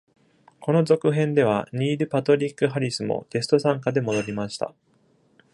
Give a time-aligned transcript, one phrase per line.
[0.59, 4.73] この続編では、ニール・パトリック・ハリスもゲスト参加で戻りました。